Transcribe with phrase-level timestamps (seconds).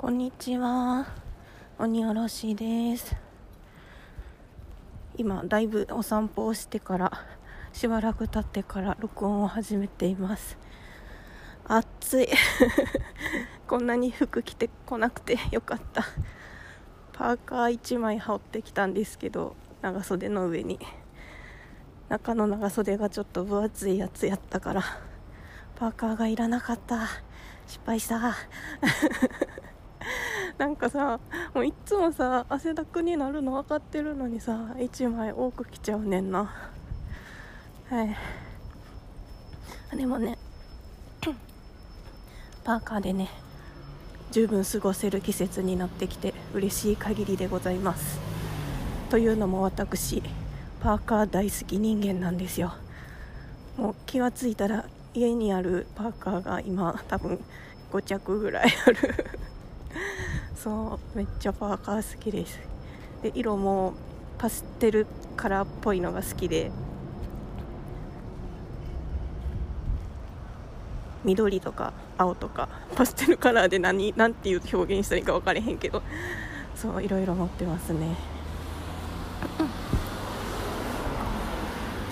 [0.00, 1.06] こんにちは。
[1.78, 3.14] 鬼おろしです。
[5.18, 7.12] 今だいぶお散歩をしてから
[7.74, 10.56] しばらく経ってから録音を始めています。
[11.66, 12.28] 暑い。
[13.68, 16.02] こんなに服着てこなくてよかった。
[17.12, 20.80] パーカー1枚羽織ってきたんですけど長袖の上に。
[22.08, 24.82] 中の長袖がちょっと分厚いやつやったから
[25.76, 27.06] パーカーがいらなかった。
[27.66, 28.34] 失敗した。
[30.60, 31.18] なんかさ
[31.54, 36.54] もういつもさ汗だくになるの分かってるのにさ1枚多く着ちゃうねんな。
[37.88, 38.14] はい。
[39.96, 40.36] でもね
[42.62, 43.30] パーカーでね
[44.32, 48.20] 十分過ごせる季節になってきて嬉しい限りでございます。
[49.08, 50.22] というのも私
[50.82, 52.74] パーカー大好き人間なんですよ。
[53.78, 57.42] もう気が付いたら家にあるパーカーが今多分
[57.92, 59.40] 5着ぐらいある。
[60.62, 62.60] そうめっちゃパーカー好きです。
[63.22, 63.94] で色も
[64.36, 66.70] パステルカラーっぽいのが好きで。
[71.24, 76.02] 緑とか青とかパステルカラーで何何ていう表現したらいいか分からへんけど。
[76.76, 78.16] そういろいろ持ってますね。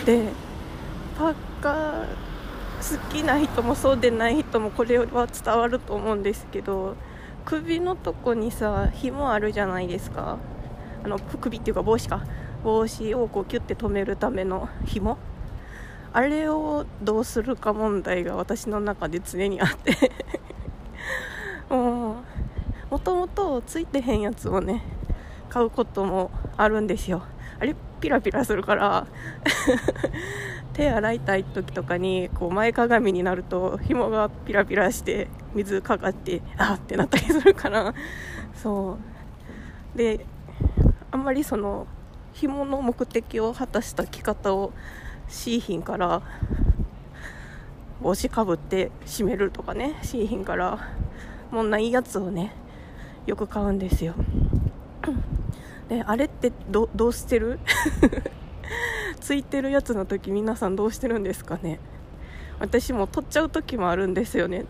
[0.06, 0.30] で
[1.18, 2.06] パーカー
[2.98, 6.96] 好きな人もそうでない人もこれは伝わると思うんですけど。
[7.44, 10.38] 首のとこにさ紐あるじゃないですか。
[11.04, 12.24] あの首っていうか帽子か。
[12.64, 15.16] 帽子をこうキュッて留めるための紐。
[16.12, 20.12] あれをどうするか問題が私の中で常にあって。
[21.70, 24.82] もともとついてへんやつをね
[25.50, 27.22] 買うこともあるんですよ。
[27.60, 29.06] あれピラピラするから。
[30.78, 37.92] 手洗いたい時とかにこう前かがみになると紐がピラピラして水かかってあってなったりするから
[38.54, 38.96] そ
[39.94, 39.98] う。
[39.98, 40.24] で
[41.10, 41.88] あんまりその
[42.32, 44.72] 紐の目的を果たした着方を
[45.26, 46.22] しいひんから
[48.00, 50.78] 帽子かぶって締めるとかねしいひんから
[51.50, 52.52] もうないやつをね
[53.26, 54.14] よく買うんですよ。
[55.88, 57.58] であれってどうしてる？
[59.20, 61.80] ついてるやつの時皆さんどうしてるんですかね。
[62.60, 64.64] 私も取っちゃう時もあるんですよね。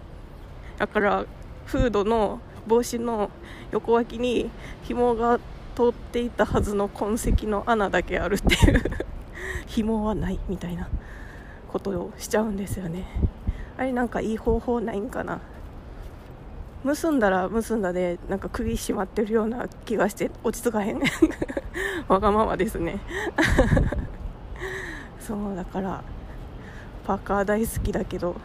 [0.79, 1.25] だから
[1.67, 3.31] フードの帽子の
[3.73, 4.51] 横脇に
[4.83, 5.39] 紐が
[5.75, 8.83] 通っていたはずの痕跡の穴だけあるっていう。
[9.67, 10.89] 紐はないみたいな
[11.69, 13.05] ことをしちゃうんですよね。
[13.77, 15.41] あれなんかいい方法ないんかな。
[16.85, 21.01] 結んだら結んだでなんか首締まってるような気がして落ち着かへん。
[22.09, 23.01] わがままですね。
[25.21, 26.03] そうだから
[27.07, 28.37] パーカー大好きだけど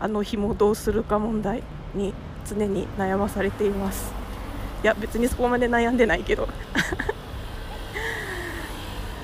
[0.00, 1.62] あの紐どうするか問題
[1.94, 2.14] に
[2.46, 4.12] 常に悩まされています。
[4.82, 6.48] いや別にそこまで悩んでないけど。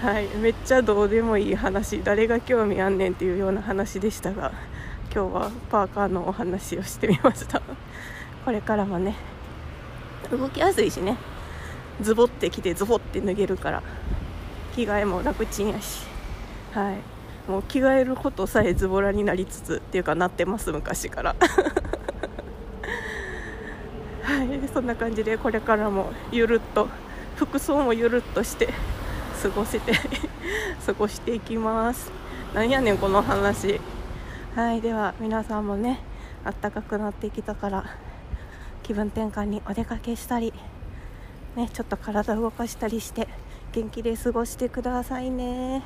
[0.03, 4.51] はいめっちゃどうでもいい話誰が興味あんねんっていうような話でしたが
[5.15, 7.63] 今日はパーカーのお話をしてみました。
[8.45, 9.17] これからもね
[10.31, 11.17] 動きやすいしね。
[12.01, 13.83] ズボってきてズボって脱げるから
[14.75, 16.07] 着替えも楽ちんやし。
[16.73, 16.97] はい。
[17.51, 21.37] もう着替えることさえズボラになりつつっていうかなってます昔から。
[24.23, 24.69] はい。
[24.73, 26.89] そんな感じでこれからもゆるっと
[27.37, 28.69] 服装もゆるっとして
[29.43, 29.93] 過ごせて
[30.87, 32.11] 過ごしていきます。
[32.55, 33.81] なんやねんこの話。
[34.57, 34.81] はい。
[34.81, 36.01] では皆さんもね
[36.45, 37.85] あったかくなってきたから
[38.83, 40.53] 気分転換にお出かけしたり
[41.57, 43.29] ねちょっと体を動かしたりして
[43.73, 45.83] 元気で過ごしてくださいね。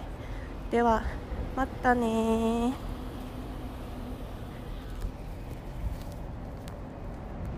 [0.70, 1.04] では
[1.56, 2.72] またね